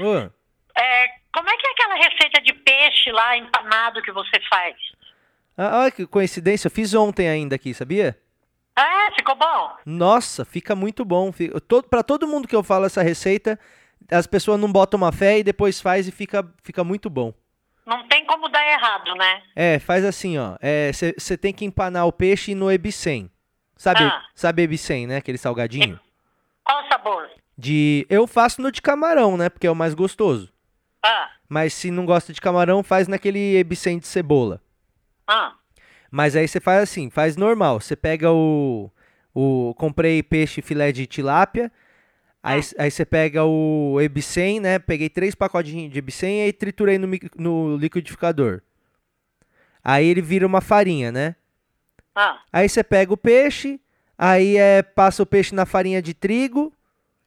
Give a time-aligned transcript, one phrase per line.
[0.00, 0.30] Ô,
[0.80, 4.76] é, como é que é aquela receita de peixe lá empanado que você faz?
[5.56, 8.18] ah, olha que coincidência, eu fiz ontem ainda aqui, sabia?
[8.74, 9.76] Ah, ficou bom?
[9.84, 11.30] Nossa, fica muito bom.
[11.90, 13.60] Pra todo mundo que eu falo essa receita,
[14.10, 17.34] as pessoas não botam uma fé e depois faz e fica, fica muito bom.
[17.84, 19.42] Não tem como dar errado, né?
[19.54, 20.56] É, faz assim, ó.
[21.18, 23.30] Você tem que empanar o peixe no Ebicem.
[23.76, 24.22] Sabe, Ah.
[24.34, 25.16] sabe Ebicem, né?
[25.18, 26.00] Aquele salgadinho?
[26.64, 27.28] Qual o sabor?
[27.56, 28.06] De.
[28.08, 29.48] Eu faço no de camarão, né?
[29.48, 30.52] Porque é o mais gostoso.
[31.04, 34.60] Ah, Mas se não gosta de camarão, faz naquele Ebicem de cebola.
[35.26, 35.54] ah,
[36.10, 37.80] Mas aí você faz assim, faz normal.
[37.80, 38.90] Você pega o.
[39.34, 41.70] o comprei peixe filé de tilápia.
[42.42, 44.78] Aí, aí você pega o Ebicem, né?
[44.78, 48.60] Peguei três pacotinhos de Ebicem e triturei no, no liquidificador.
[49.84, 51.36] Aí ele vira uma farinha, né?
[52.14, 52.40] ah.
[52.52, 53.80] Aí você pega o peixe,
[54.18, 56.72] aí é, passa o peixe na farinha de trigo.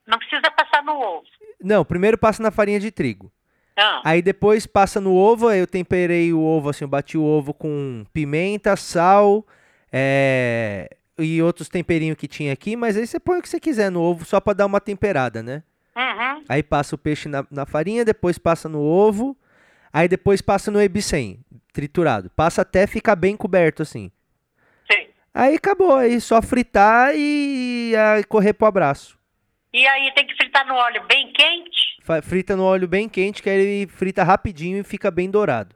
[0.06, 1.24] Não precisa passar no ovo.
[1.62, 3.32] Não, primeiro passa na farinha de trigo.
[3.78, 7.22] Ah, Aí depois passa no ovo, aí eu temperei o ovo, assim, eu bati o
[7.22, 9.46] ovo com pimenta, sal
[9.92, 13.90] é, e outros temperinhos que tinha aqui, mas aí você põe o que você quiser
[13.90, 15.62] no ovo, só pra dar uma temperada, né?
[15.94, 16.44] uhum.
[16.48, 19.36] Aí passa o peixe na, na farinha, depois passa no ovo,
[19.92, 21.40] aí depois passa no ebicem,
[21.72, 22.30] triturado.
[22.30, 24.10] Passa até ficar bem coberto, assim.
[24.90, 25.06] Sim.
[25.34, 29.15] Aí acabou, aí só fritar e aí correr pro abraço.
[29.78, 31.96] E aí tem que fritar no óleo bem quente?
[32.22, 35.74] Frita no óleo bem quente, que aí ele frita rapidinho e fica bem dourado.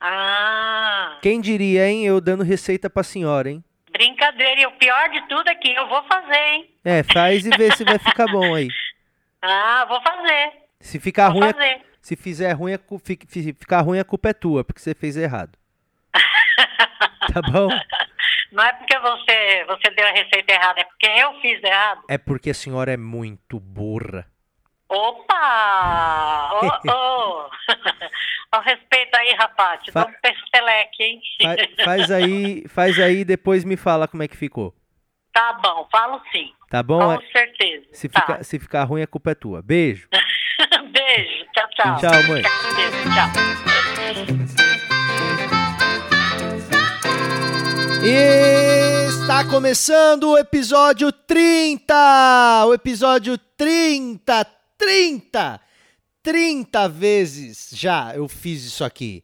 [0.00, 2.04] Ah, Quem diria, hein?
[2.04, 3.64] Eu dando receita pra senhora, hein?
[3.92, 4.60] brincadeira.
[4.60, 6.70] E o pior de tudo é que eu vou fazer, hein?
[6.84, 8.68] É, faz e vê se vai ficar bom aí.
[9.44, 10.52] Ah, vou fazer.
[10.78, 11.80] Se ficar Vou ruim, a- fazer.
[12.00, 13.18] se fizer ruim, fi-
[13.58, 15.58] ficar ruim a culpa é tua, porque você fez errado.
[17.32, 17.68] Tá bom?
[18.52, 22.02] Não é porque você, você deu a receita errada, é porque eu fiz errado.
[22.08, 24.26] É porque a senhora é muito burra.
[24.88, 26.50] Opa!
[26.86, 27.50] Ô, ô!
[28.54, 29.82] Ó, respeita aí, rapaz.
[29.82, 31.20] Te dou Fa- um pesteleque, hein?
[31.40, 34.74] Fa- faz aí, faz aí e depois me fala como é que ficou.
[35.32, 36.52] Tá bom, falo sim.
[36.68, 37.16] Tá bom?
[37.16, 37.86] Com certeza.
[37.92, 38.20] Se, Tá.
[38.20, 39.62] ficar, se ficar ruim, a culpa é tua.
[39.62, 40.06] Beijo.
[40.92, 41.46] Beijo.
[41.54, 41.96] Tchau, tchau.
[41.96, 42.42] Tchau, mãe.
[42.76, 43.02] Beijo,
[44.54, 44.61] tchau.
[48.04, 52.64] Está começando o episódio 30!
[52.66, 54.44] O episódio 30!
[54.76, 55.60] 30!
[56.20, 59.22] 30 vezes já eu fiz isso aqui.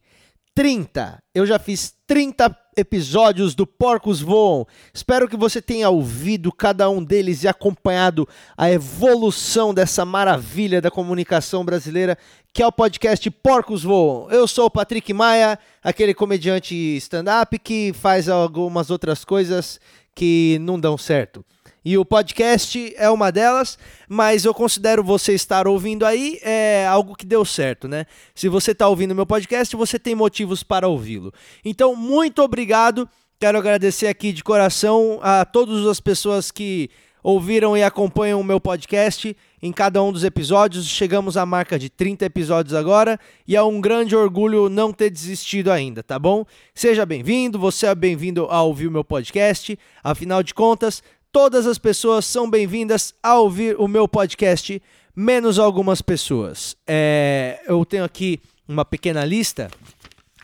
[0.55, 1.21] 30!
[1.35, 4.67] Eu já fiz 30 episódios do Porcos Voam.
[4.95, 10.91] Espero que você tenha ouvido cada um deles e acompanhado a evolução dessa maravilha da
[10.91, 12.17] comunicação brasileira
[12.53, 14.31] que é o podcast Porcos Voam.
[14.31, 19.79] Eu sou o Patrick Maia, aquele comediante stand-up que faz algumas outras coisas
[20.15, 21.45] que não dão certo.
[21.85, 23.79] E o podcast é uma delas,
[24.09, 28.05] mas eu considero você estar ouvindo aí é algo que deu certo, né?
[28.35, 31.33] Se você está ouvindo meu podcast, você tem motivos para ouvi-lo.
[31.65, 33.09] Então, muito obrigado.
[33.41, 36.91] Quero agradecer aqui de coração a todas as pessoas que
[37.23, 40.87] ouviram e acompanham o meu podcast em cada um dos episódios.
[40.87, 45.71] Chegamos à marca de 30 episódios agora e é um grande orgulho não ter desistido
[45.71, 46.45] ainda, tá bom?
[46.75, 49.79] Seja bem-vindo, você é bem-vindo a ouvir o meu podcast.
[50.03, 51.03] Afinal de contas,
[51.33, 54.81] todas as pessoas são bem-vindas a ouvir o meu podcast,
[55.15, 56.77] menos algumas pessoas.
[56.87, 59.71] É, eu tenho aqui uma pequena lista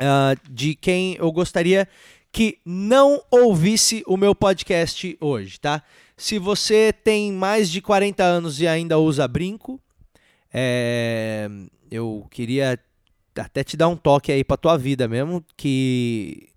[0.00, 1.88] ah, de quem eu gostaria
[2.32, 5.82] que não ouvisse o meu podcast hoje, tá?
[6.16, 9.80] Se você tem mais de 40 anos e ainda usa brinco,
[10.52, 11.48] é,
[11.90, 12.78] eu queria
[13.36, 16.48] até te dar um toque aí pra tua vida mesmo, que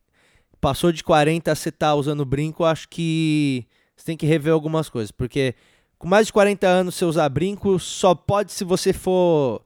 [0.60, 3.68] passou de 40, você tá usando brinco, acho que
[4.08, 5.54] tem que rever algumas coisas, porque
[6.00, 9.62] com mais de 40 anos você usar brinco só pode se você for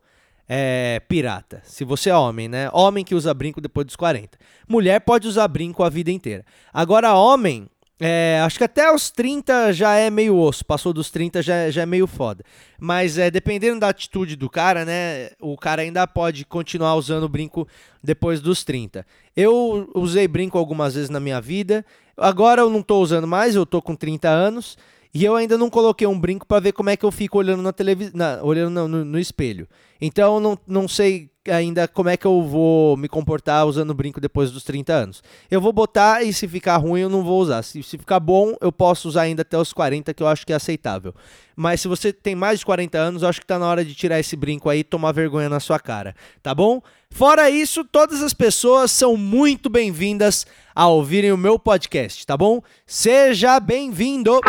[0.50, 1.62] é, pirata.
[1.64, 2.68] Se você é homem, né?
[2.74, 4.40] Homem que usa brinco depois dos 40.
[4.68, 6.44] Mulher pode usar brinco a vida inteira.
[6.74, 7.70] Agora, homem,
[8.04, 10.66] é, acho que até os 30 já é meio osso.
[10.66, 12.44] Passou dos 30 já, já é meio foda.
[12.80, 15.30] Mas é, dependendo da atitude do cara, né?
[15.40, 17.68] O cara ainda pode continuar usando brinco
[18.04, 19.06] depois dos 30.
[19.38, 21.86] Eu usei brinco algumas vezes na minha vida.
[22.18, 24.78] Agora eu não tô usando mais, eu tô com 30 anos.
[25.14, 27.62] E eu ainda não coloquei um brinco para ver como é que eu fico olhando
[27.62, 29.68] na televisão, olhando no, no- no espelho.
[30.02, 34.52] Então não, não sei ainda como é que eu vou me comportar usando brinco depois
[34.52, 35.24] dos 30 anos.
[35.50, 37.64] Eu vou botar e se ficar ruim eu não vou usar.
[37.64, 40.54] Se, se ficar bom, eu posso usar ainda até os 40, que eu acho que
[40.54, 41.14] é aceitável.
[41.56, 43.96] Mas se você tem mais de 40 anos, eu acho que tá na hora de
[43.96, 46.82] tirar esse brinco aí e tomar vergonha na sua cara, tá bom?
[47.10, 52.62] Fora isso, todas as pessoas são muito bem-vindas a ouvirem o meu podcast, tá bom?
[52.86, 54.40] Seja bem-vindo!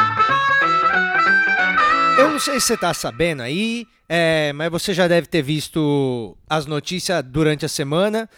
[2.18, 6.36] Eu não sei se você tá sabendo aí, é, mas você já deve ter visto
[6.46, 8.28] as notícias durante a semana.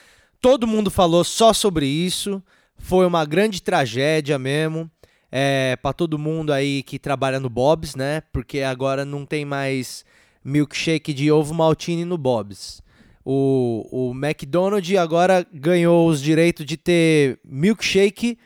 [0.41, 2.41] Todo mundo falou só sobre isso.
[2.79, 4.89] Foi uma grande tragédia mesmo.
[5.33, 8.23] É, para todo mundo aí que trabalha no Bob's, né?
[8.33, 10.05] Porque agora não tem mais
[10.45, 12.81] milkshake de ovo maltine no Bob's.
[13.25, 18.39] O, o McDonald's agora ganhou os direitos de ter milkshake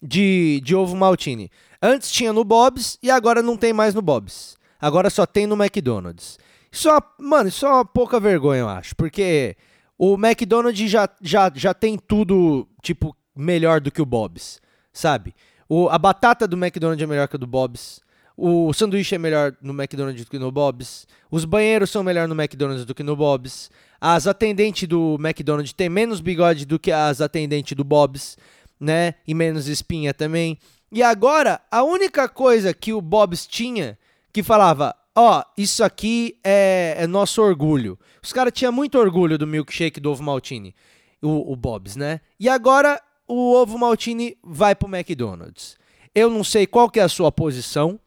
[0.00, 1.50] de, de ovo maltine.
[1.82, 4.56] Antes tinha no Bob's e agora não tem mais no Bob's.
[4.80, 6.38] Agora só tem no McDonald's.
[6.76, 8.94] Isso é uma, mano, isso é uma pouca vergonha, eu acho.
[8.94, 9.56] Porque
[9.96, 14.60] o McDonald's já, já, já tem tudo, tipo, melhor do que o Bob's,
[14.92, 15.34] sabe?
[15.66, 18.02] O, a batata do McDonald's é melhor que a do Bob's.
[18.36, 21.06] O sanduíche é melhor no McDonald's do que no Bob's.
[21.30, 23.70] Os banheiros são melhor no McDonald's do que no Bob's.
[23.98, 28.36] As atendentes do McDonald's têm menos bigode do que as atendentes do Bob's,
[28.78, 29.14] né?
[29.26, 30.58] E menos espinha também.
[30.92, 33.98] E agora, a única coisa que o Bob's tinha
[34.30, 37.98] que falava: Ó, isso aqui é, é, nosso orgulho.
[38.22, 40.74] Os caras tinham muito orgulho do milkshake do ovo maltine,
[41.22, 42.20] o, o Bob's, né?
[42.38, 45.78] E agora o ovo maltine vai pro McDonald's.
[46.14, 47.98] Eu não sei qual que é a sua posição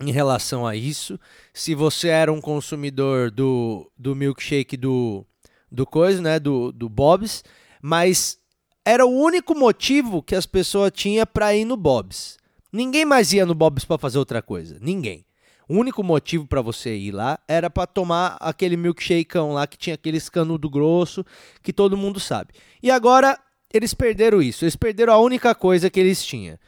[0.00, 1.20] em relação a isso.
[1.52, 5.26] Se você era um consumidor do, do milkshake do,
[5.70, 6.40] do coisa, né?
[6.40, 7.44] Do, do Bob's,
[7.82, 8.38] mas
[8.86, 12.38] era o único motivo que as pessoas tinham para ir no Bob's.
[12.72, 14.78] Ninguém mais ia no Bob's para fazer outra coisa.
[14.80, 15.27] Ninguém.
[15.68, 19.94] O único motivo para você ir lá era para tomar aquele milkshakeão lá que tinha
[19.94, 21.24] aquele canudo grosso
[21.62, 22.54] que todo mundo sabe.
[22.82, 23.38] E agora
[23.72, 24.64] eles perderam isso.
[24.64, 26.58] Eles perderam a única coisa que eles tinham.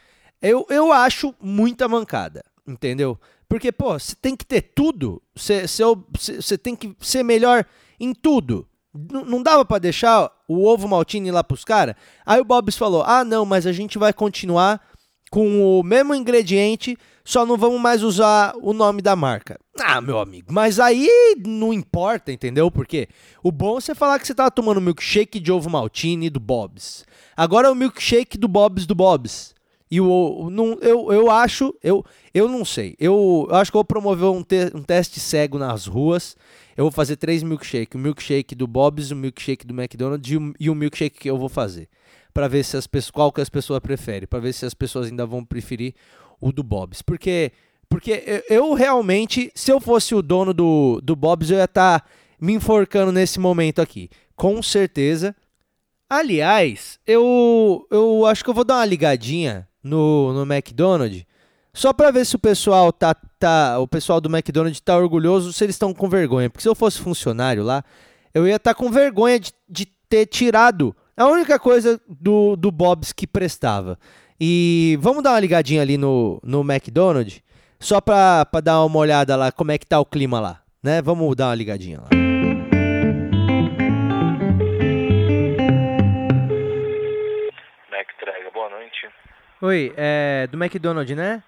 [0.42, 3.18] Eu, eu acho muita mancada, entendeu?
[3.48, 5.22] Porque, pô, você tem que ter tudo.
[5.34, 7.64] Você tem que ser melhor
[7.98, 8.66] em tudo.
[8.94, 11.94] N não dava para deixar o ovo maltine lá pros caras?
[12.24, 14.80] Aí o Bob's falou: ah, não, mas a gente vai continuar
[15.30, 19.58] com o mesmo ingrediente, só não vamos mais usar o nome da marca.
[19.78, 21.08] Ah, meu amigo, mas aí
[21.46, 22.70] não importa, entendeu?
[22.70, 23.08] Porque
[23.42, 27.04] o bom é você falar que você tava tomando milkshake de ovo maltine do Bob's.
[27.36, 29.54] Agora é o milkshake do Bob's do Bob's.
[29.88, 32.94] E o, não, eu, eu acho, eu, eu não sei.
[32.98, 36.36] Eu, eu acho que eu vou promover um, te, um teste cego nas ruas.
[36.76, 40.54] Eu vou fazer três milkshakes: o milkshake do Bob's, o milkshake do McDonald's e o,
[40.60, 41.88] e o milkshake que eu vou fazer
[42.32, 45.06] para ver se as pessoas, qual que as pessoas preferem, para ver se as pessoas
[45.08, 45.94] ainda vão preferir
[46.40, 47.02] o do Bob's.
[47.02, 47.52] Porque
[47.90, 52.06] porque eu realmente, se eu fosse o dono do, do Bob's, eu ia estar tá
[52.40, 54.08] me enforcando nesse momento aqui.
[54.36, 55.34] Com certeza.
[56.08, 61.24] Aliás, eu, eu acho que eu vou dar uma ligadinha no, no McDonald's.
[61.74, 63.78] Só para ver se o pessoal tá, tá.
[63.80, 66.48] O pessoal do McDonald's tá orgulhoso, se eles estão com vergonha.
[66.48, 67.84] Porque se eu fosse funcionário lá,
[68.32, 72.70] eu ia estar tá com vergonha de, de ter tirado a única coisa do, do
[72.70, 73.98] Bob's que prestava.
[74.40, 77.42] E vamos dar uma ligadinha ali no, no McDonald's,
[77.78, 81.02] só para dar uma olhada lá como é que tá o clima lá, né?
[81.02, 82.08] Vamos dar uma ligadinha lá.
[87.90, 89.06] Mac Trega, boa noite.
[89.60, 91.42] Oi, é do McDonald's, né?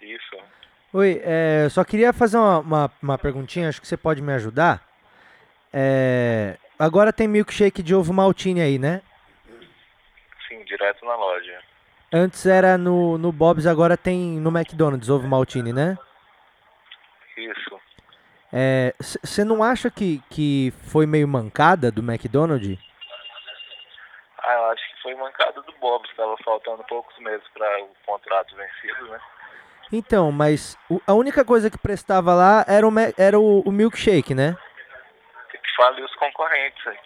[0.00, 0.42] Isso.
[0.94, 4.82] Oi, é, só queria fazer uma, uma, uma perguntinha, acho que você pode me ajudar.
[5.70, 9.02] É, Agora tem milkshake de ovo maltine aí, né?
[10.48, 11.60] Sim, direto na loja.
[12.12, 15.96] Antes era no, no Bob's, agora tem no McDonald's ovo maltine, né?
[17.36, 17.80] Isso.
[19.22, 22.78] Você é, não acha que, que foi meio mancada do McDonald's?
[24.38, 26.08] Ah, eu acho que foi mancada do Bob's.
[26.10, 29.18] Estava faltando poucos meses para o contrato vencido, né?
[29.92, 34.34] Então, mas o, a única coisa que prestava lá era o, era o, o milkshake,
[34.34, 34.56] né?
[35.76, 36.98] Fale os concorrentes aí.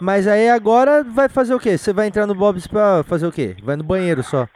[0.00, 1.78] Mas aí agora vai fazer o quê?
[1.78, 3.56] Você vai entrar no Bob's pra fazer o quê?
[3.62, 4.48] Vai no banheiro só?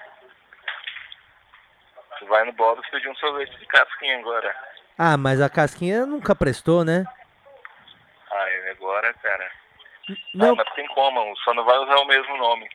[2.29, 4.55] Vai no Bob's pedir um sorvete de casquinha agora.
[4.99, 7.05] Ah, mas a casquinha nunca prestou, né?
[8.31, 9.49] Ah, agora, cara.
[10.35, 10.53] Não.
[10.53, 12.69] Ah, mas tem como, só não vai usar o mesmo nome.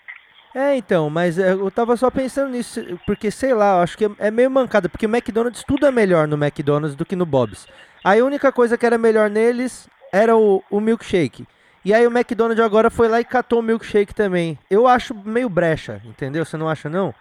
[0.56, 4.06] É, então, mas é, eu tava só pensando nisso, porque sei lá, eu acho que
[4.20, 7.68] é meio mancada, porque o McDonald's tudo é melhor no McDonald's do que no Bob's.
[8.04, 11.48] Aí a única coisa que era melhor neles era o, o milkshake.
[11.84, 14.58] E aí o McDonald's agora foi lá e catou o milkshake também.
[14.70, 16.46] Eu acho meio brecha, entendeu?
[16.46, 17.14] Você não acha não?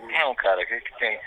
[0.00, 1.18] Não, cara, o que, que tem?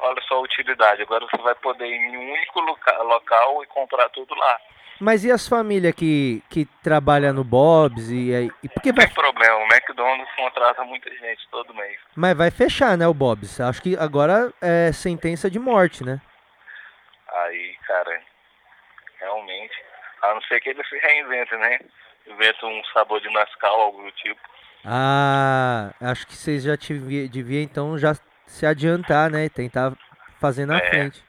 [0.00, 1.02] Olha só a utilidade.
[1.02, 4.58] Agora você vai poder ir em um único local, local e comprar tudo lá.
[5.00, 9.06] Mas e as famílias que, que trabalham no Bob's e, e porque vai...
[9.06, 11.98] Não tem problema, o McDonald's contrata muita gente todo mês.
[12.14, 13.60] Mas vai fechar, né, o Bob's?
[13.60, 16.20] Acho que agora é sentença de morte, né?
[17.32, 18.20] Aí, cara,
[19.20, 19.89] realmente
[20.22, 21.78] a não ser que ele se reinvente, né?
[22.26, 24.40] Inventa um sabor de Nescau, algo do tipo.
[24.84, 26.74] Ah, acho que vocês já
[27.30, 28.14] deviam então já
[28.46, 29.48] se adiantar, né?
[29.48, 29.92] Tentar
[30.38, 30.90] fazer na é.
[30.90, 31.24] frente.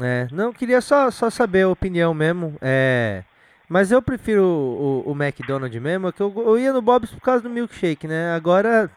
[0.00, 2.56] É, não, queria só, só saber a opinião mesmo.
[2.62, 3.22] É,
[3.68, 7.20] mas eu prefiro o, o, o McDonald's mesmo, que eu, eu ia no Bob's por
[7.20, 8.34] causa do milkshake, né?
[8.34, 8.90] Agora,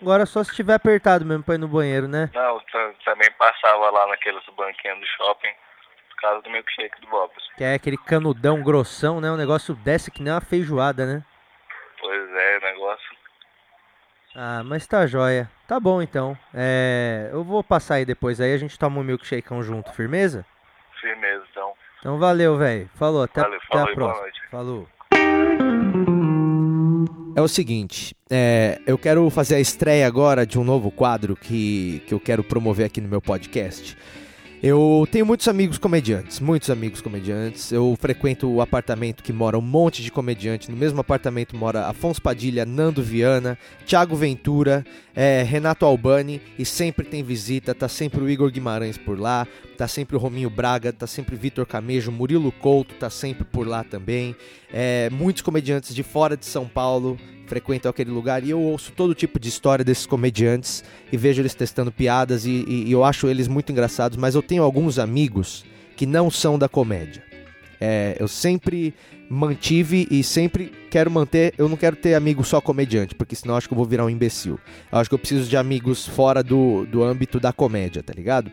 [0.00, 2.28] agora só se estiver apertado mesmo pra ir no banheiro, né?
[2.34, 5.52] Não, ta- também passava lá naqueles banquinhos do shopping
[6.22, 7.42] causa do milkshake do Bob's.
[7.56, 9.30] Que é aquele canudão grossão, né?
[9.30, 11.22] O negócio desce que nem uma feijoada, né?
[12.00, 13.16] Pois é, o negócio.
[14.34, 15.50] Ah, mas tá jóia.
[15.68, 16.36] Tá bom então.
[16.54, 20.46] É, eu vou passar aí depois aí, a gente toma um milkshakeão junto, firmeza?
[21.00, 21.72] Firmeza, então.
[22.00, 22.88] Então valeu, velho.
[22.94, 24.22] Falou, até, Valeu, até falou a e boa próxima.
[24.22, 24.40] noite.
[24.50, 24.88] Falou.
[27.34, 32.00] É o seguinte, é, eu quero fazer a estreia agora de um novo quadro que,
[32.06, 33.96] que eu quero promover aqui no meu podcast.
[34.62, 37.72] Eu tenho muitos amigos comediantes, muitos amigos comediantes.
[37.72, 40.70] Eu frequento o apartamento que mora um monte de comediante.
[40.70, 47.04] No mesmo apartamento mora Afonso Padilha, Nando Viana, Thiago Ventura, é, Renato Albani e sempre
[47.04, 47.74] tem visita.
[47.74, 51.38] Tá sempre o Igor Guimarães por lá, tá sempre o Rominho Braga, tá sempre o
[51.38, 54.36] Vitor Camejo, Murilo Couto tá sempre por lá também.
[54.72, 57.18] É, muitos comediantes de fora de São Paulo
[57.52, 60.82] frequentam aquele lugar e eu ouço todo tipo de história desses comediantes
[61.12, 64.42] e vejo eles testando piadas e, e- e eu acho eles muito engraçados, mas eu
[64.42, 65.62] tenho alguns amigos
[65.94, 67.22] que não são da comédia.
[67.78, 68.94] É, eu sempre
[69.28, 71.54] mantive e sempre quero manter.
[71.56, 74.10] Eu não quero ter amigo só comediante, porque senão acho que eu vou virar um
[74.10, 74.58] imbecil.
[74.90, 78.50] Eu acho que eu preciso de amigos fora do, do âmbito da comédia, tá ligado?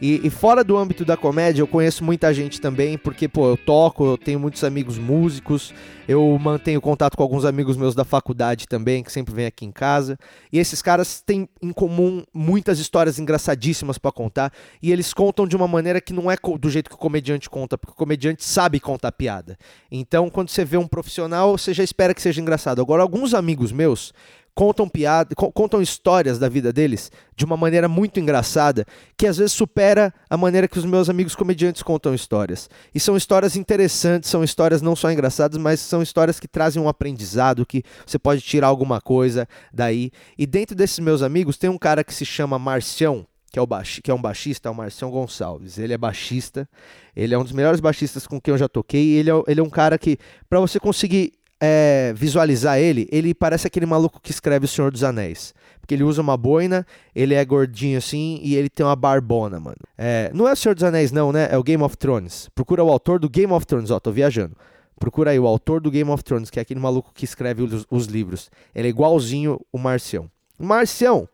[0.00, 3.56] E, e fora do âmbito da comédia, eu conheço muita gente também, porque, pô, eu
[3.56, 5.74] toco, eu tenho muitos amigos músicos,
[6.06, 9.72] eu mantenho contato com alguns amigos meus da faculdade também, que sempre vêm aqui em
[9.72, 10.16] casa.
[10.52, 15.56] E esses caras têm em comum muitas histórias engraçadíssimas pra contar, e eles contam de
[15.56, 18.78] uma maneira que não é do jeito que o comediante conta, porque o comediante sabe
[18.78, 19.58] contar piada.
[19.90, 22.80] Então, quando você vê um profissional, você já espera que seja engraçado.
[22.80, 24.12] Agora, alguns amigos meus
[24.54, 28.84] contam piada, co- contam histórias da vida deles de uma maneira muito engraçada,
[29.16, 32.68] que às vezes supera a maneira que os meus amigos comediantes contam histórias.
[32.92, 36.88] E são histórias interessantes, são histórias não só engraçadas, mas são histórias que trazem um
[36.88, 40.10] aprendizado, que você pode tirar alguma coisa daí.
[40.36, 43.66] E dentro desses meus amigos tem um cara que se chama Marcião, que é, o
[43.66, 45.78] baixi, que é um baixista, é o Marcião Gonçalves.
[45.78, 46.68] Ele é baixista,
[47.16, 49.62] ele é um dos melhores baixistas com quem eu já toquei, ele é, ele é
[49.62, 54.66] um cara que, pra você conseguir é, visualizar ele, ele parece aquele maluco que escreve
[54.66, 55.54] O Senhor dos Anéis.
[55.80, 59.78] Porque ele usa uma boina, ele é gordinho assim e ele tem uma barbona, mano.
[59.96, 61.48] É, não é O Senhor dos Anéis, não, né?
[61.50, 62.48] É o Game of Thrones.
[62.54, 64.54] Procura o autor do Game of Thrones, ó, tô viajando.
[64.98, 67.86] Procura aí o autor do Game of Thrones, que é aquele maluco que escreve os,
[67.90, 68.50] os livros.
[68.74, 70.28] Ele é igualzinho o Marcião.
[70.58, 71.28] Marcião,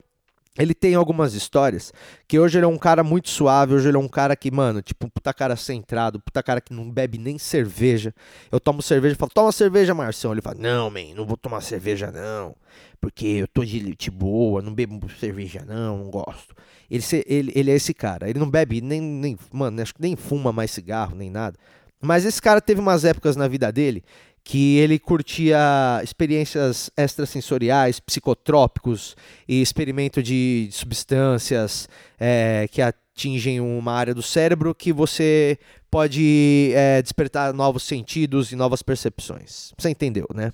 [0.59, 1.93] ele tem algumas histórias
[2.29, 4.81] que hoje ele é um cara muito suave, hoje ele é um cara que, mano,
[4.83, 8.15] tipo, um puta cara centrado, puta cara que não bebe nem cerveja.
[8.53, 10.33] Eu tomo cerveja e falo, toma cerveja, Marcião.
[10.33, 12.55] Ele fala, não, man, não vou tomar cerveja, não.
[13.01, 16.55] Porque eu tô de, de boa, não bebo cerveja, não, não gosto.
[16.89, 18.31] Ele, ele, ele é esse cara.
[18.31, 21.59] Ele não bebe nem, nem, mano, acho que nem fuma mais cigarro, nem nada.
[22.01, 24.05] Mas esse cara teve umas épocas na vida dele
[24.45, 25.59] que ele curtia
[26.05, 29.17] experiências extrasensoriais, psicotrópicos
[29.49, 31.89] e experimento de substâncias
[32.21, 35.59] é, que atingem uma área do cérebro que você
[35.91, 39.73] pode é, despertar novos sentidos e novas percepções.
[39.79, 40.53] Você entendeu, né?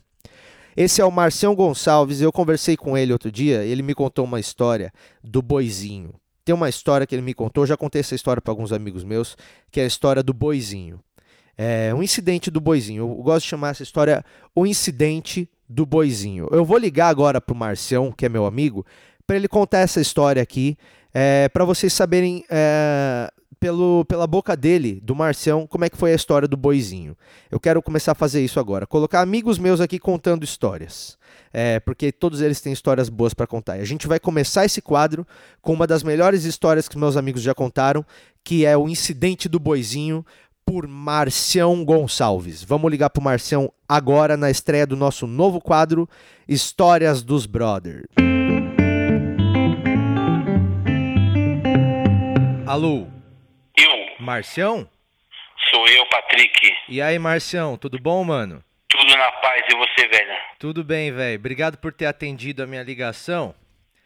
[0.76, 2.20] Esse é o Marcião Gonçalves.
[2.20, 3.64] Eu conversei com ele outro dia.
[3.64, 4.92] Ele me contou uma história
[5.22, 6.14] do boizinho.
[6.44, 7.66] Tem uma história que ele me contou.
[7.66, 9.36] Já contei essa história para alguns amigos meus,
[9.70, 11.00] que é a história do boizinho.
[11.62, 13.02] É um incidente do boizinho.
[13.02, 14.24] Eu gosto de chamar essa história
[14.54, 16.48] o incidente do boizinho.
[16.50, 18.86] Eu vou ligar agora pro Marcião, que é meu amigo,
[19.26, 20.78] para ele contar essa história aqui,
[21.12, 26.12] é, para vocês saberem é, pelo, pela boca dele, do Marcião, como é que foi
[26.12, 27.14] a história do boizinho.
[27.50, 31.18] Eu quero começar a fazer isso agora, colocar amigos meus aqui contando histórias.
[31.52, 33.76] É, porque todos eles têm histórias boas para contar.
[33.76, 35.26] E a gente vai começar esse quadro
[35.60, 38.06] com uma das melhores histórias que meus amigos já contaram,
[38.42, 40.24] que é o incidente do boizinho
[40.70, 42.62] por Marcião Gonçalves.
[42.62, 46.08] Vamos ligar pro Marcião agora na estreia do nosso novo quadro
[46.48, 48.04] Histórias dos Brothers.
[52.68, 53.08] Alô,
[53.76, 53.90] Eu,
[54.24, 54.88] Marcião?
[55.72, 56.72] sou eu, Patrick.
[56.88, 58.62] E aí, Marcião, tudo bom, mano?
[58.88, 60.38] Tudo na paz e você, velho?
[60.60, 61.36] Tudo bem, velho.
[61.36, 63.52] Obrigado por ter atendido a minha ligação.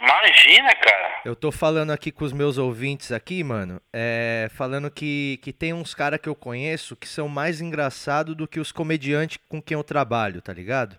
[0.00, 1.22] Imagina, cara.
[1.24, 5.72] Eu tô falando aqui com os meus ouvintes aqui, mano, é, falando que, que tem
[5.72, 9.74] uns caras que eu conheço que são mais engraçados do que os comediantes com quem
[9.74, 10.98] eu trabalho, tá ligado?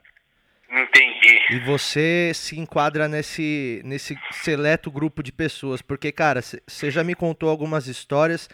[0.71, 1.39] Entendi.
[1.51, 7.13] E você se enquadra nesse, nesse seleto grupo de pessoas, porque, cara, você já me
[7.13, 8.49] contou algumas histórias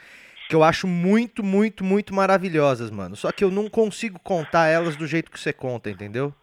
[0.50, 3.16] que eu acho muito, muito, muito maravilhosas, mano.
[3.16, 6.36] Só que eu não consigo contar elas do jeito que você conta, entendeu?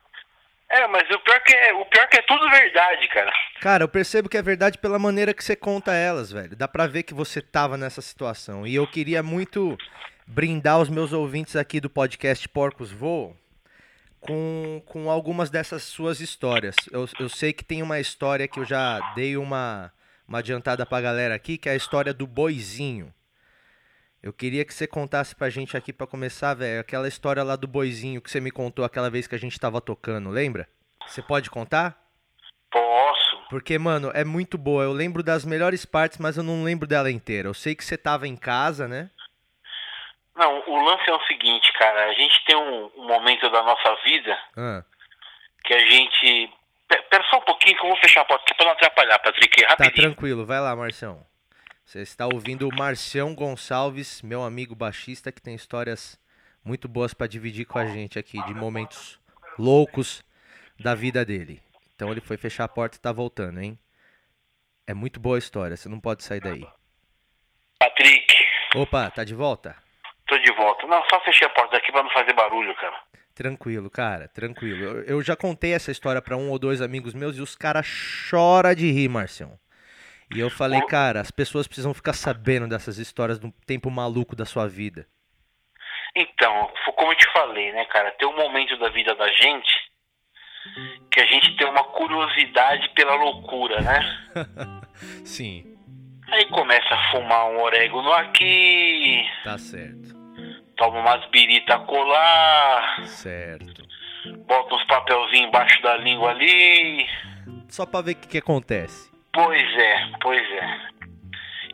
[0.71, 3.33] É, mas o pior que é, o pior que é tudo verdade, cara.
[3.61, 6.55] Cara, eu percebo que é verdade pela maneira que você conta elas, velho.
[6.55, 8.67] Dá pra ver que você tava nessa situação.
[8.67, 9.79] E eu queria muito
[10.27, 13.35] brindar os meus ouvintes aqui do podcast Porcos Voam
[14.21, 16.77] com, com algumas dessas suas histórias.
[16.91, 19.93] Eu, eu sei que tem uma história que eu já dei uma,
[20.27, 23.13] uma adiantada pra galera aqui, que é a história do boizinho.
[24.29, 27.67] Eu queria que você contasse pra gente aqui pra começar, velho, aquela história lá do
[27.67, 30.69] boizinho que você me contou aquela vez que a gente tava tocando, lembra?
[31.07, 31.97] Você pode contar?
[32.71, 33.39] Posso.
[33.49, 34.85] Porque, mano, é muito boa.
[34.85, 37.49] Eu lembro das melhores partes, mas eu não lembro dela inteira.
[37.49, 39.09] Eu sei que você tava em casa, né?
[40.37, 42.11] Não, o lance é o seguinte, cara.
[42.11, 44.85] A gente tem um, um momento da nossa vida Ah,
[45.65, 46.53] que a gente.
[46.87, 49.19] Pe- Pera só um pouquinho que eu vou fechar a porta aqui pra não atrapalhar,
[49.21, 49.63] Patrick.
[49.63, 50.09] tá Rapidinho.
[50.09, 51.27] tranquilo, vai lá, Marcião.
[51.89, 56.21] Você está ouvindo o Marcião Gonçalves, meu amigo baixista, que tem histórias
[56.63, 59.19] muito boas pra dividir com a gente aqui, de momentos
[59.59, 60.23] loucos
[60.79, 61.63] da vida dele.
[61.95, 63.79] Então ele foi fechar a porta e tá voltando, hein?
[64.87, 66.69] É muito boa a história, você não pode sair daí.
[67.79, 68.35] Patrick,
[68.75, 69.75] Opa, tá de volta?
[70.27, 70.87] tô de volta.
[70.87, 73.01] Não, só fechei a porta aqui pra não fazer barulho, cara.
[73.35, 74.85] Tranquilo, cara, tranquilo.
[74.85, 77.87] Eu, eu já contei essa história pra um ou dois amigos meus e os caras
[77.87, 79.59] choram de rir, Marcião.
[80.35, 84.45] E eu falei, cara, as pessoas precisam ficar sabendo dessas histórias do tempo maluco da
[84.45, 85.07] sua vida.
[86.15, 88.11] Então, foi como eu te falei, né, cara?
[88.13, 89.89] Tem um momento da vida da gente
[91.11, 94.29] que a gente tem uma curiosidade pela loucura, né?
[95.25, 95.65] Sim,
[96.31, 100.15] Aí começa a fumar um orégano aqui, tá certo.
[100.77, 103.83] toma umas birita colar, Certo.
[104.47, 107.07] bota uns papelzinhos embaixo da língua ali.
[107.71, 109.08] Só pra ver o que, que acontece.
[109.45, 110.81] Pois é, pois é.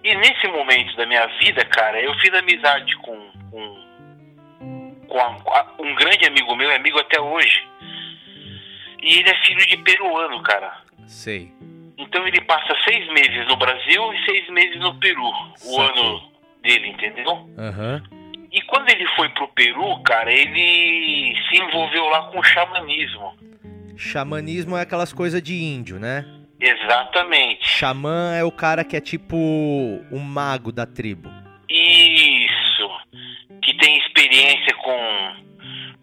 [0.04, 3.16] E nesse momento da minha vida, cara, eu fiz amizade com,
[3.50, 7.66] com, com a- um grande amigo meu, é amigo até hoje.
[9.02, 10.76] E ele é filho de peruano, cara.
[11.06, 11.52] Sei.
[11.96, 15.30] Então ele passa seis meses no Brasil e seis meses no Peru,
[15.64, 16.22] o ano
[16.62, 17.48] dele, entendeu?
[17.56, 18.02] Aham.
[18.52, 23.34] E quando ele foi pro Peru, cara, ele se envolveu lá com o xamanismo.
[23.96, 26.24] Xamanismo é aquelas coisas de índio, né?
[26.66, 27.66] Exatamente.
[27.68, 31.30] Xamã é o cara que é tipo o mago da tribo.
[31.68, 32.90] Isso.
[33.62, 35.36] Que tem experiência com,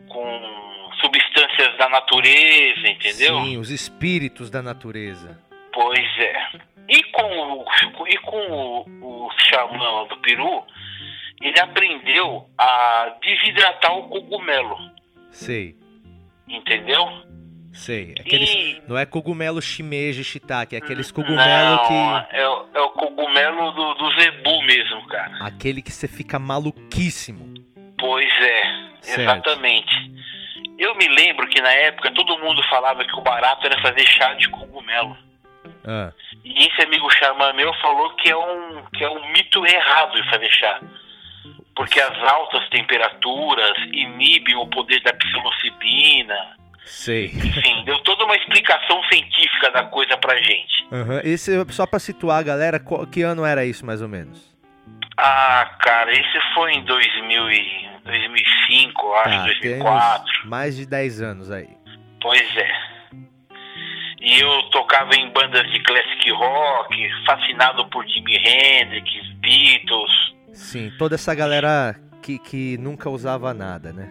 [0.08, 3.42] com substâncias da natureza, entendeu?
[3.44, 5.40] Sim, os espíritos da natureza.
[5.74, 6.34] Pois é.
[6.90, 10.64] E com, o- e com o, o xamã do Peru,
[11.42, 14.78] ele aprendeu a desidratar o cogumelo,
[15.32, 15.76] Sei,
[16.48, 17.06] entendeu?
[17.74, 18.14] Sei.
[18.20, 22.36] Aqueles, E não é cogumelo shimeji shiitake, é aqueles não, cogumelo que...
[22.38, 25.38] é, o- é o cogumelo do, do zebu mesmo, cara.
[25.46, 27.54] Aquele que você fica maluquíssimo.
[27.98, 28.64] Pois é,
[29.02, 29.22] Certo.
[29.22, 30.12] exatamente.
[30.78, 34.34] Eu me lembro que na época todo mundo falava que o barato era fazer chá
[34.34, 35.16] de cogumelo.
[35.86, 36.12] Ah,
[36.44, 40.30] E esse amigo xamã meu falou que é um, que é um mito errado de
[40.30, 40.80] fazer chá.
[41.76, 46.58] Porque as altas temperaturas inibem o poder da psilocibina.
[46.86, 47.26] Sei.
[47.28, 50.86] Enfim, deu toda uma explicação científica da coisa pra gente.
[50.92, 51.22] Aham.
[51.24, 54.52] Esse, só pra situar a galera, qual- que ano era isso mais ou menos?
[55.18, 59.46] Ah, cara, esse foi em 2000 e 2005, eu acho, Tá, tem
[59.80, 60.24] 2004.
[60.44, 61.70] uns mais de 10 anos aí.
[62.22, 62.72] Pois é.
[64.24, 70.12] E eu tocava em bandas de classic rock, fascinado por Jimi Hendrix, Beatles.
[70.54, 74.10] Sim, toda essa galera que, que nunca usava nada, né?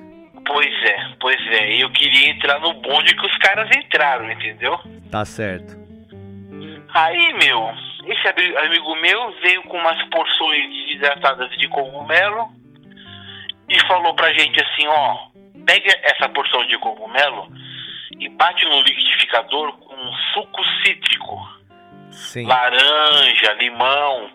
[0.53, 1.83] Pois é, pois é.
[1.83, 4.79] Eu queria entrar no bonde que os caras entraram, entendeu?
[5.11, 5.79] Tá certo.
[6.93, 7.73] Aí, meu,
[8.07, 12.49] esse amigo meu veio com umas porções desidratadas de cogumelo
[13.69, 15.19] e falou pra gente assim, ó,
[15.65, 17.49] pega essa porção de cogumelo
[18.19, 21.61] e bate no liquidificador com um suco cítrico.
[22.11, 22.45] Sim.
[22.45, 24.31] laranja, limão,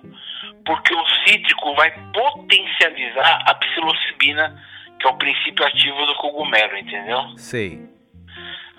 [0.65, 4.63] porque o cítrico vai potencializar a psilocibina,
[5.05, 7.37] que é o princípio ativo do cogumelo, entendeu?
[7.37, 7.79] Sei.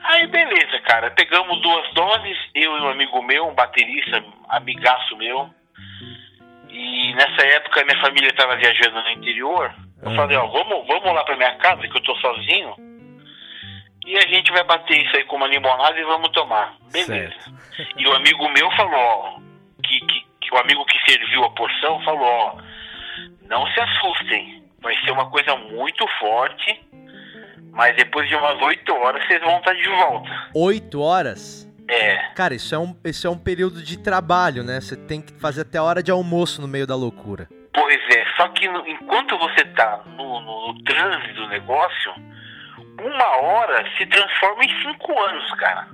[0.02, 5.48] Aí beleza, cara, pegamos duas doses, eu e um amigo meu, um baterista, amigaço meu.
[6.68, 9.72] E nessa época minha família estava viajando no interior.
[10.02, 10.16] Eu Uhum.
[10.16, 12.74] falei, ó, vamos, vamos lá pra minha casa, que eu tô sozinho.
[14.04, 16.74] E a gente vai bater isso aí com uma limonada e vamos tomar.
[16.92, 17.32] Beleza.
[17.40, 17.52] Certo.
[17.96, 19.40] E o amigo meu falou, ó,
[19.82, 22.56] que, que, que o amigo que serviu a porção falou, ó,
[23.48, 24.55] não se assustem,
[24.86, 26.80] vai ser uma coisa muito forte,
[27.72, 30.30] mas depois de umas 8 horas vocês vão estar de volta.
[30.54, 31.66] Oito horas?
[31.88, 34.80] É, Cara, isso é, um, isso é um período de trabalho, né?
[34.80, 37.48] Você tem que fazer até a hora de almoço no meio da loucura.
[37.72, 42.12] pois é, só que no- enquanto você tá no, no, no trânsito do negócio,
[42.98, 45.86] uma hora se transforma em cinco anos, cara.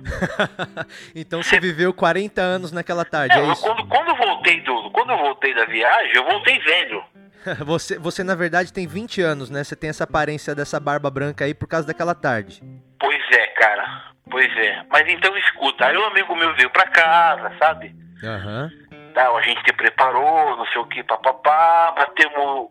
[1.13, 3.61] então você viveu 40 anos naquela tarde, É, é isso?
[3.61, 7.03] quando, quando voltei do, quando eu voltei da viagem, eu voltei velho.
[7.65, 9.63] Você, você, na verdade, tem 20 anos, né?
[9.63, 12.61] Você tem essa aparência dessa barba branca aí por causa daquela tarde.
[12.99, 14.11] Pois é, cara.
[14.29, 14.83] Pois é.
[14.89, 17.95] Mas então escuta, aí um amigo meu veio pra casa, sabe?
[18.23, 18.71] Aham.
[19.13, 22.67] Tal, a gente se preparou, não sei o que, papapá, batemos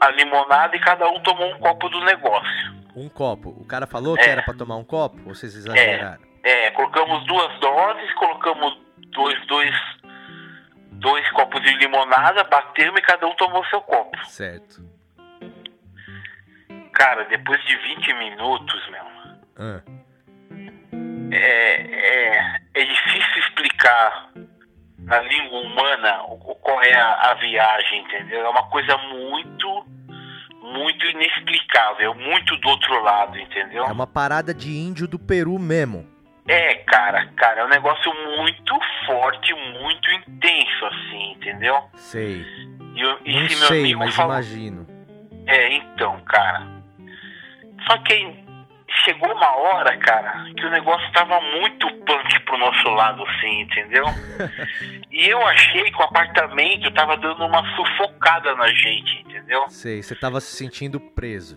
[0.00, 2.80] a limonada e cada um tomou um copo do negócio.
[2.94, 3.50] Um copo.
[3.58, 4.30] O cara falou que É.
[4.30, 5.18] era pra tomar um copo?
[5.26, 6.20] Ou vocês exageraram?
[6.44, 8.78] É, colocamos duas doses, colocamos
[9.12, 9.74] dois, dois,
[11.00, 14.16] dois copos de limonada, batemos e cada um tomou seu copo.
[14.26, 14.82] Certo.
[16.92, 19.04] Cara, depois de 20 minutos, meu,
[19.58, 19.82] Ah,
[21.32, 24.30] é, é, é difícil explicar
[24.98, 26.18] na língua humana
[26.60, 28.44] qual é a, a viagem, entendeu?
[28.44, 29.86] É uma coisa muito,
[30.62, 33.84] muito inexplicável, muito do outro lado, entendeu?
[33.84, 36.06] é uma parada de índio do Peru mesmo.
[36.50, 41.80] É, cara, cara, é um negócio muito forte, muito intenso, assim, entendeu?
[41.94, 42.44] Sei.
[42.94, 44.32] E, e Não meu sei, amigo mas falou.
[44.32, 44.84] imagino.
[45.46, 46.66] É, então, cara.
[47.86, 48.44] Só que
[49.04, 54.06] chegou uma hora, cara, que o negócio tava muito punk pro nosso lado, assim, entendeu?
[55.08, 59.68] e eu achei que o apartamento tava dando uma sufocada na gente, entendeu?
[59.68, 61.56] Sei, você tava se sentindo preso.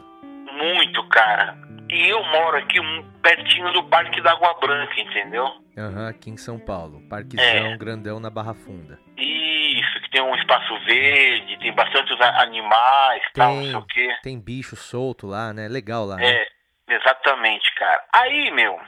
[0.52, 1.58] Muito, cara.
[1.94, 5.46] E eu moro aqui um- pertinho do Parque da Água Branca, entendeu?
[5.78, 7.02] Aham, aqui em São Paulo.
[7.08, 7.78] Parquezão É.
[7.78, 9.00] grandão na Barra Funda.
[9.18, 13.70] Isso, que tem um espaço verde, tem bastante animais, tal, não Tem.
[13.70, 14.16] sei o quê.
[14.24, 15.68] Tem bicho solto lá, né?
[15.68, 16.16] Legal lá.
[16.18, 16.26] né?
[16.32, 16.48] É,
[16.96, 18.04] exatamente, cara.
[18.14, 18.80] Aí, meu,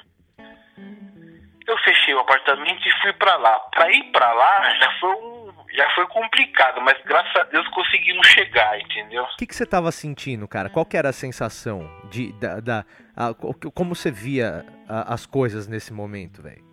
[1.68, 3.60] eu fechei o apartamento e fui pra lá.
[3.72, 8.28] Pra ir pra lá já foi um, já foi complicado, mas graças a Deus conseguimos
[8.28, 9.24] chegar, entendeu?
[9.24, 10.70] O que, que você tava sentindo, cara?
[10.70, 15.26] Qual que era a sensação de da, da- a- co- como você via a- as
[15.26, 16.64] coisas nesse momento, velho?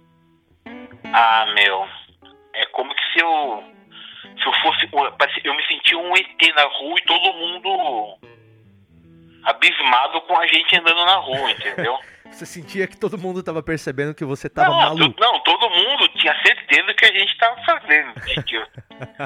[1.13, 1.87] Ah, meu,
[2.55, 3.65] é como que se eu
[4.39, 4.89] se eu fosse,
[5.45, 8.19] eu me sentia um ET na rua e todo mundo
[9.45, 11.99] abismado com a gente andando na rua, entendeu?
[12.33, 15.21] Você sentia que todo mundo tava percebendo que você tava não, maluco.
[15.21, 18.11] não, todo mundo tinha certeza que a gente tava fazendo.
[18.11, 18.67] entendeu?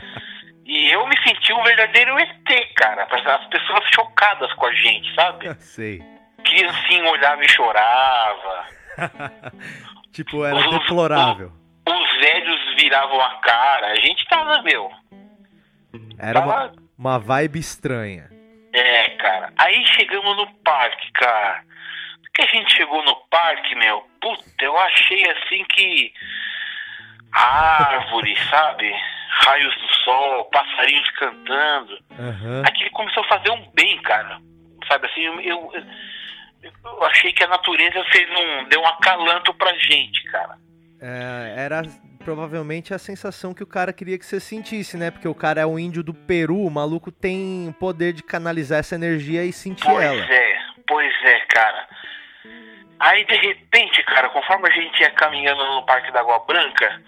[0.67, 3.05] e eu me senti um verdadeiro ET, cara.
[3.05, 5.55] As pessoas chocadas com a gente, sabe?
[5.63, 6.03] Sei.
[6.45, 8.65] Criancinha olhava e chorava.
[10.13, 11.53] tipo, era deplorável.
[11.89, 13.87] Os velhos viravam a cara.
[13.93, 14.91] A gente tava, meu.
[16.19, 16.73] Era uma, Tava...
[16.99, 18.31] uma vibe estranha.
[18.73, 19.53] É, cara.
[19.57, 21.65] Aí chegamos no parque, cara.
[22.37, 24.07] Que a gente chegou no parque, meu.
[24.21, 26.13] Puta, eu achei assim que.
[27.33, 28.93] Árvores, sabe?
[29.31, 31.99] Raios do sol, passarinhos cantando.
[32.19, 32.63] Aham.
[32.67, 34.39] Aquilo começou a fazer um bem, cara.
[34.89, 35.73] Sabe assim, eu, eu,
[36.63, 38.69] eu achei que a natureza fez um.
[38.69, 40.57] deu um acalanto pra gente, cara.
[41.01, 41.83] É, era
[42.25, 45.11] provavelmente a sensação que o cara queria que você sentisse, né?
[45.11, 48.95] Porque o cara é um índio do Peru, o maluco tem poder de canalizar essa
[48.95, 50.25] energia e sentir Pois ela.
[50.33, 51.89] é, pois é, cara.
[52.99, 57.03] Aí de repente, cara, conforme a gente ia caminhando no Parque da Água Branca,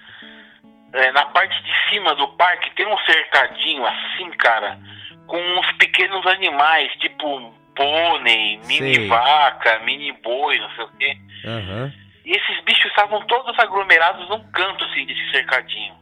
[0.92, 4.78] é, na parte de cima do parque tem um cercadinho assim, cara,
[5.26, 9.08] com uns pequenos animais, tipo pônei, mini Sei.
[9.08, 11.18] vaca, mini boi, não sei o quê.
[11.44, 11.92] Aham.
[12.24, 15.94] E esses bichos estavam todos aglomerados num canto assim desse cercadinho.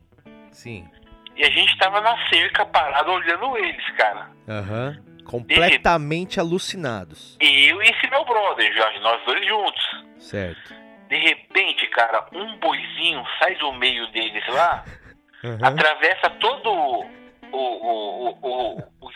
[0.51, 0.89] Sim.
[1.37, 4.31] E a gente tava na cerca parado olhando eles, cara.
[4.49, 4.97] Aham.
[5.27, 7.37] Completamente alucinados.
[7.41, 10.05] E eu e esse meu brother, Jorge, nós dois juntos.
[10.19, 10.75] Certo.
[11.09, 14.85] De repente, cara, um boizinho sai do meio deles lá,
[15.45, 15.59] Aham.
[15.63, 17.05] atravessa todo o,
[17.53, 19.11] o, o, o,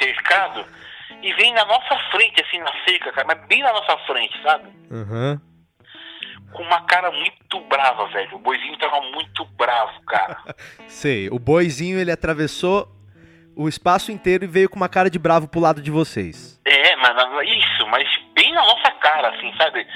[0.00, 0.64] cercado
[1.22, 4.68] e vem na nossa frente, assim, na cerca, cara, mas bem na nossa frente, sabe?
[4.90, 5.40] Aham.
[6.52, 8.36] Com uma cara muito brava, velho.
[8.36, 10.36] O boizinho tava muito bravo, cara.
[10.86, 11.30] Sei.
[11.30, 12.86] O boizinho ele atravessou
[13.56, 16.60] o espaço inteiro e veio com uma cara de bravo pro lado de vocês.
[16.64, 17.12] É, mas
[17.48, 19.86] isso, mas bem na nossa cara, assim, sabe?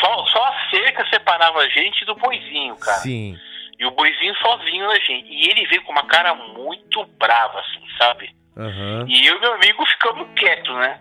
[0.00, 2.98] Só, só a cerca separava a gente do boizinho, cara.
[2.98, 3.36] Sim.
[3.78, 5.26] E o boizinho sozinho na gente.
[5.28, 8.30] E ele veio com uma cara muito brava, assim, sabe?
[8.56, 9.06] Aham.
[9.08, 11.00] E eu e meu amigo ficamos quietos, né?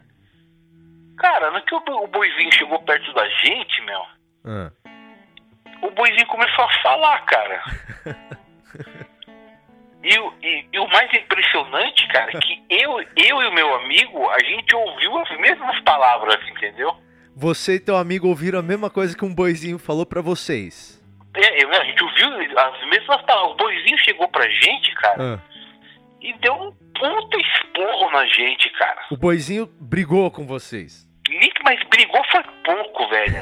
[1.18, 4.02] Cara, no que o, o boizinho chegou perto da gente, meu,
[4.46, 4.72] Ah.
[5.82, 7.62] o boizinho começou a falar, cara.
[10.04, 13.76] E, o- e- e o mais impressionante, cara, é que eu, eu e o meu
[13.76, 16.96] amigo, a gente ouviu as mesmas palavras, entendeu?
[17.36, 20.98] Você e teu amigo ouviram a mesma coisa que um boizinho falou pra vocês.
[21.36, 22.28] É, eu- a gente ouviu
[22.60, 23.52] as mesmas palavras.
[23.54, 25.40] O boizinho chegou pra gente, cara, Ah.
[26.22, 29.06] e deu um puta esporro na gente, cara.
[29.12, 31.08] O boizinho brigou com vocês.
[31.30, 33.36] Li- mas brigou foi pouco, velho.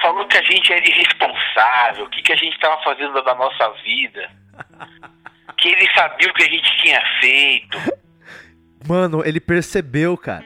[0.00, 3.70] Falou que a gente era irresponsável, o que, que a gente tava fazendo da nossa
[3.82, 4.30] vida.
[5.56, 7.78] Que ele sabia o que a gente tinha feito.
[8.86, 10.44] Mano, ele percebeu, cara.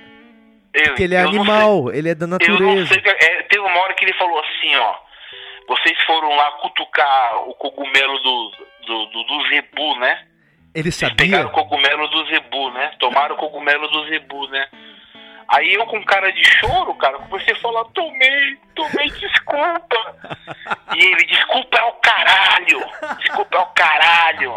[0.72, 2.86] Eu, Que ele é sei- animal, ele é da Eu não natureza.
[2.94, 3.02] sei.
[3.04, 4.94] É, teve uma hora que ele falou assim, ó.
[5.68, 8.52] Vocês foram lá cutucar o cogumelo do,
[8.86, 10.26] do, do, do zebu, né?
[10.74, 11.60] Ele Vocês pegaram sabia?
[11.62, 12.92] o cogumelo do zebu, né?
[13.00, 14.68] Tomaram o cogumelo do zebu, né?
[15.52, 20.16] Aí eu com cara de choro, cara, comecei a falar, tomei, tomei, desculpa.
[20.96, 22.80] E ele, desculpa é o caralho,
[23.18, 24.54] desculpa é o caralho.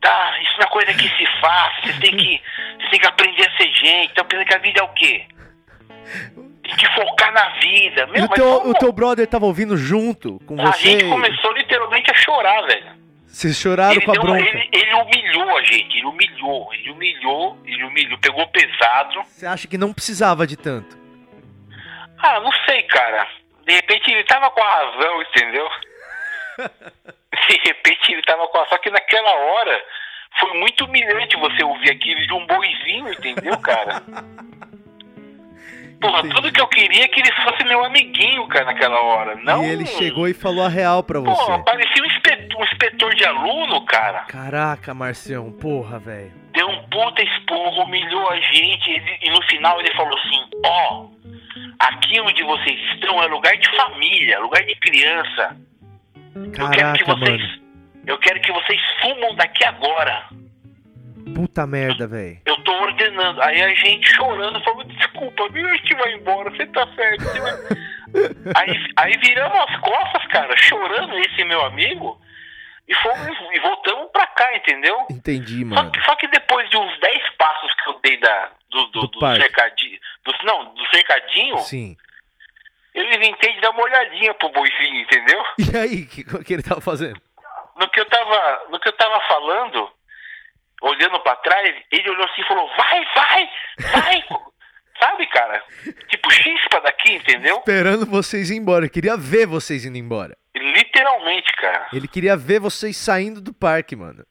[0.00, 2.42] Tá, isso não é coisa que se faz, você tem que,
[2.80, 5.26] você tem que aprender a ser gente, então pensa que a vida é o quê?
[6.62, 8.08] Tem que focar na vida.
[8.08, 8.70] E Meu, o teu, como?
[8.70, 10.78] o teu brother tava ouvindo junto com A você?
[10.90, 12.86] gente começou literalmente a chorar, velho.
[13.30, 14.40] Vocês choraram Ele, com a deu- bronca.
[14.40, 19.22] ele, ele humilhou a gente, ele humilhou, ele humilhou, ele humilhou, pegou pesado.
[19.24, 20.98] Você acha que não precisava de tanto?
[22.18, 23.26] Ah, não sei, cara.
[23.66, 25.68] De repente ele tava com a razão, entendeu?
[27.48, 29.82] De repente ele tava com a Só que naquela hora
[30.40, 34.02] foi muito humilhante você ouvir aquilo de um boizinho, entendeu, cara?
[36.00, 36.34] Porra, Entendi.
[36.34, 39.34] tudo que eu queria é que ele fosse meu amiguinho, cara, naquela hora.
[39.36, 39.62] Não.
[39.62, 41.62] E ele chegou e falou a real pra Pô, você.
[41.62, 42.06] parecia um
[43.20, 44.20] de aluno, cara.
[44.20, 46.32] Caraca, Marcião, porra, velho.
[46.52, 51.06] deu um puta esporro, humilhou a gente ele- e no final ele falou assim: Ó,
[51.78, 55.56] aqui onde vocês estão é lugar de família, lugar de criança.
[56.34, 57.40] eu quero que Caraca, vocês.
[57.42, 57.60] mano.
[58.06, 60.24] Eu quero que vocês fumam daqui agora.
[61.34, 62.38] Puta merda, velho.
[62.46, 63.40] Eu tô ordenando.
[63.42, 65.68] Aí a gente chorando, falou, desculpa, viu?
[65.68, 67.22] A gente vai embora, você tá certo.
[67.22, 67.52] você vai-"
[68.56, 72.18] aí, aí viramos as costas, cara, chorando, esse meu amigo,
[72.88, 75.06] e fomos e voltamos pra cá, entendeu?
[75.10, 75.92] Entendi, Só mano.
[75.92, 79.06] que, só que depois de uns 10 passos que eu dei da, do, do, Do
[79.08, 79.98] do cercadinho.
[80.24, 81.96] Do, não, do cercadinho, Sim.
[82.94, 85.42] eu inventei de dar uma olhadinha pro boizinho, entendeu?
[85.72, 87.20] E aí, o que, que ele tava fazendo?
[87.76, 89.90] No que eu tava, no que eu tava falando,
[90.82, 93.50] olhando pra trás, ele olhou assim e falou, vai, vai,
[93.92, 94.24] vai!
[95.00, 95.64] Sabe, cara?
[96.08, 97.56] Tipo, chispa daqui, entendeu?
[97.56, 98.84] Esperando vocês ir embora.
[98.84, 100.36] Ele queria ver vocês indo embora.
[101.00, 101.88] Literalmente, cara.
[101.92, 104.24] Ele queria ver vocês saindo do parque, mano.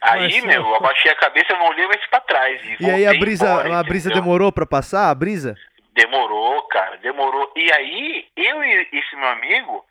[0.00, 2.60] Aí, meu, eu abaixei a cabeça, eu não olhei mais pra trás.
[2.64, 4.22] E, E aí a brisa, embora, a brisa entendeu?
[4.22, 5.10] demorou pra passar?
[5.10, 5.56] A brisa?
[5.92, 7.52] Demorou, cara, demorou.
[7.56, 9.84] E aí, eu e esse meu amigo,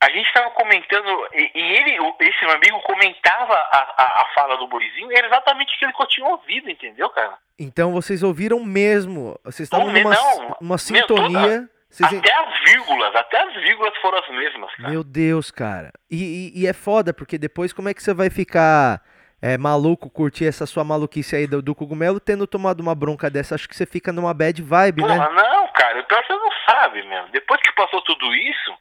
[0.00, 4.56] a gente tava comentando, e, e ele, esse meu amigo comentava a, a, a fala
[4.56, 7.36] do Boizinho, era exatamente aquilo que eu tinha ouvido, entendeu, cara?
[7.58, 9.36] Então vocês ouviram mesmo.
[9.44, 10.56] Vocês estavam numa não.
[10.60, 11.68] uma Meu, sintonia.
[11.92, 14.88] Vocês- Até as vírgulas, até as vírgulas foram as mesmas, cara.
[14.88, 15.92] Meu Deus, cara.
[16.10, 19.02] E, e- e é foda, porque depois como é que você vai ficar
[19.42, 23.54] é, maluco, curtir essa sua maluquice aí do, do cogumelo, tendo tomado uma bronca dessa?
[23.56, 25.16] Acho que você fica numa bad vibe, né?
[25.16, 27.28] Porra, não, cara, o pior é você não sabe, mesmo.
[27.30, 28.74] Depois que passou tudo isso,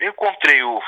[0.00, 0.82] eu encontrei o.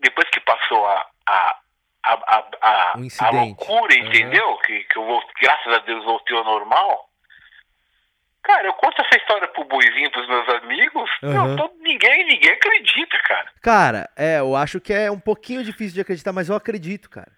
[0.00, 1.06] Depois que passou a.
[1.26, 1.58] a
[2.06, 4.58] a, a, a, Um a loucura, entendeu?
[4.58, 7.08] Que, que eu vou, graças a Deus voltei ao normal.
[8.44, 11.10] Cara, eu conto essa história pro boizinho, pros meus amigos.
[11.22, 11.34] Aham.
[11.34, 13.48] Não, todo, ninguém, ninguém acredita, cara.
[13.62, 17.32] Cara, é, eu acho que é um pouquinho difícil de acreditar, mas eu acredito, cara.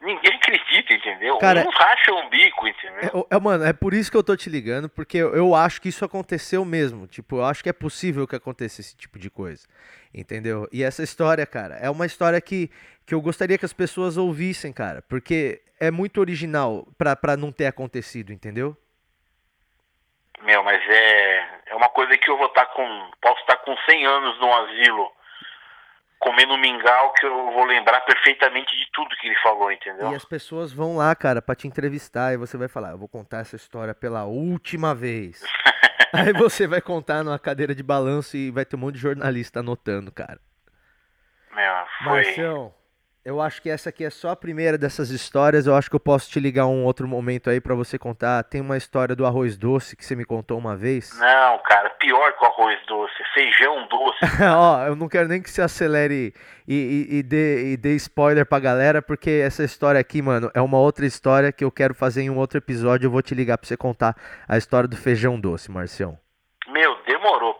[0.00, 1.36] Ninguém acredita, entendeu?
[1.36, 3.28] Cara, Uns racham o bico, entendeu?
[3.30, 5.80] É, é, mano, é por isso que eu tô te ligando, porque eu, eu acho
[5.80, 7.06] que isso aconteceu mesmo.
[7.06, 9.66] Tipo, eu acho que é possível que aconteça esse tipo de coisa.
[10.14, 10.66] Entendeu?
[10.72, 12.70] E essa história, cara, é uma história que,
[13.04, 15.02] que eu gostaria que as pessoas ouvissem, cara.
[15.02, 18.74] Porque é muito original pra, pra não ter acontecido, entendeu?
[20.42, 23.10] Meu, mas é, é uma coisa que eu vou estar com.
[23.20, 25.12] Posso estar com 100 anos num asilo
[26.20, 30.12] comendo mingau que eu vou lembrar perfeitamente de tudo que ele falou, entendeu?
[30.12, 33.08] E as pessoas vão lá, cara, pra te entrevistar e você vai falar, eu vou
[33.08, 35.42] contar essa história pela última vez.
[36.12, 39.60] Aí você vai contar numa cadeira de balanço e vai ter um monte de jornalista
[39.60, 40.38] anotando, cara.
[41.52, 42.12] Meu, foi.
[42.12, 42.74] Marcião,
[43.22, 45.66] eu acho que essa aqui é só a primeira dessas histórias.
[45.66, 48.42] Eu acho que eu posso te ligar um outro momento aí pra você contar.
[48.44, 51.18] Tem uma história do arroz doce que você me contou uma vez.
[51.18, 54.18] Não, cara, pior que o arroz doce, feijão doce.
[54.56, 56.32] Ó, eu não quero nem que você acelere
[56.66, 56.74] e,
[57.10, 60.78] e, e dê, e dê spoiler pra galera, porque essa história aqui, mano, é uma
[60.78, 63.06] outra história que eu quero fazer em um outro episódio.
[63.06, 64.16] Eu vou te ligar pra você contar
[64.48, 66.18] a história do feijão doce, Marcião.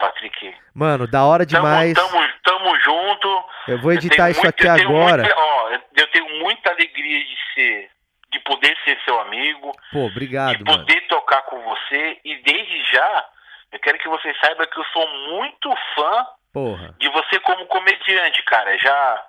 [0.01, 0.55] Patrick.
[0.75, 1.95] Mano, da hora Tamo, demais.
[1.95, 3.45] tamo, tamo junto.
[3.69, 5.23] Eu vou Eu editar tenho isso muito- aqui eu agora.
[5.23, 7.91] muita- ó, eu- eu tenho muita alegria de ser,
[8.33, 9.71] de poder ser seu amigo.
[9.93, 10.79] Pô, obrigado, de mano.
[10.79, 13.25] poder tocar com você e desde já
[13.73, 16.95] eu quero que você saiba que eu sou muito fã Porra.
[16.99, 18.77] de você como comediante, cara.
[18.79, 19.25] Já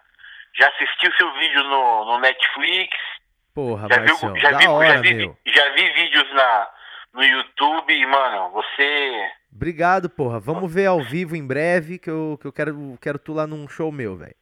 [0.53, 2.97] já assisti o seu vídeo no, no Netflix,
[3.55, 6.67] Porra, Já, viu, Marcião, já, da vi, hora, já, vi, já vi vídeos na,
[7.13, 9.31] no YouTube e, mano, você.
[9.53, 10.39] Obrigado, porra.
[10.39, 13.67] Vamos ver ao vivo em breve, que eu, que eu quero, quero tu lá num
[13.67, 14.35] show meu, velho.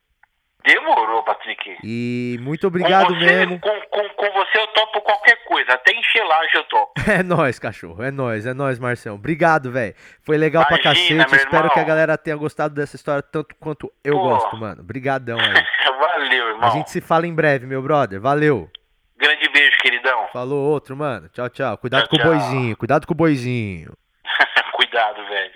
[0.66, 1.78] Demorou, Patrick.
[1.84, 3.60] E muito obrigado com você, mesmo.
[3.60, 6.92] Com, com, com você eu topo qualquer coisa, até encher laje eu topo.
[7.10, 8.04] É nóis, cachorro.
[8.04, 9.16] É nóis, é nóis, Marcião.
[9.16, 9.96] Obrigado, velho.
[10.22, 11.32] Foi legal pra Imagina, cacete.
[11.32, 14.22] meu Espero que a galera tenha gostado dessa história tanto quanto eu Pô.
[14.22, 14.82] gosto, mano.
[14.82, 15.64] Obrigadão aí.
[16.00, 16.64] Valeu, irmão.
[16.64, 18.20] A gente se fala em breve, meu brother.
[18.20, 18.70] Valeu.
[19.18, 20.28] Grande beijo, queridão.
[20.32, 21.30] Falou outro, mano.
[21.30, 21.78] Tchau, tchau.
[21.78, 22.32] Cuidado Tchau, com o tchau.
[22.32, 22.78] boizinho.
[22.78, 23.94] Cuidado com o boizinho.
[25.00, 25.54] Cuidado, velho.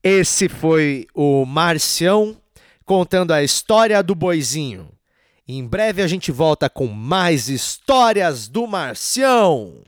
[0.00, 2.36] Esse foi o Marcião
[2.84, 4.90] contando a história do boizinho.
[5.48, 9.82] Em breve a gente volta com mais histórias do Marcião.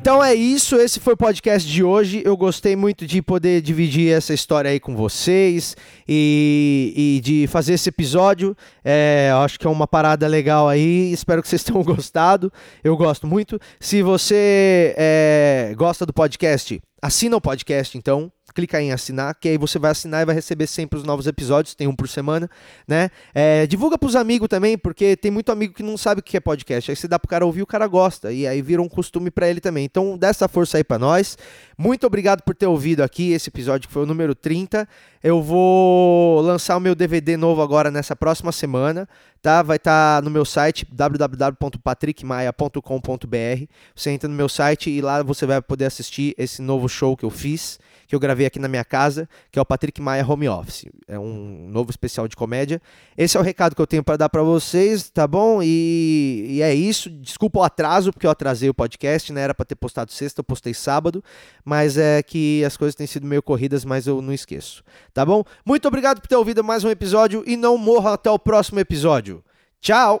[0.00, 2.22] Então é isso, esse foi o podcast de hoje.
[2.24, 5.76] Eu gostei muito de poder dividir essa história aí com vocês
[6.08, 8.56] e, e de fazer esse episódio.
[8.82, 11.12] É, acho que é uma parada legal aí.
[11.12, 12.50] Espero que vocês tenham gostado.
[12.82, 13.60] Eu gosto muito.
[13.78, 18.32] Se você é, gosta do podcast, assina o podcast então.
[18.54, 21.74] Clica em assinar, que aí você vai assinar e vai receber sempre os novos episódios,
[21.74, 22.48] tem um por semana,
[22.86, 23.10] né?
[23.34, 26.40] É, divulga pros amigos também, porque tem muito amigo que não sabe o que é
[26.40, 26.90] podcast.
[26.90, 29.48] Aí você dá pro cara ouvir, o cara gosta, e aí vira um costume pra
[29.48, 29.84] ele também.
[29.84, 31.38] Então, dá essa força aí pra nós.
[31.78, 34.86] Muito obrigado por ter ouvido aqui esse episódio que foi o número 30.
[35.22, 39.06] Eu vou lançar o meu DVD novo agora nessa próxima semana,
[39.42, 39.62] tá?
[39.62, 43.64] Vai estar no meu site www.patrickmaia.com.br.
[43.94, 47.24] Você entra no meu site e lá você vai poder assistir esse novo show que
[47.24, 47.78] eu fiz,
[48.10, 50.86] que eu gravei aqui na minha casa, que é o Patrick Maia Home Office.
[51.06, 52.82] É um novo especial de comédia.
[53.16, 55.62] Esse é o recado que eu tenho para dar para vocês, tá bom?
[55.62, 57.08] E, e é isso.
[57.08, 59.42] Desculpa o atraso, porque eu atrasei o podcast, né?
[59.42, 61.22] Era para ter postado sexta, eu postei sábado,
[61.64, 64.82] mas é que as coisas têm sido meio corridas, mas eu não esqueço.
[65.14, 65.44] Tá bom?
[65.64, 69.40] Muito obrigado por ter ouvido mais um episódio e não morra até o próximo episódio.
[69.80, 70.20] Tchau!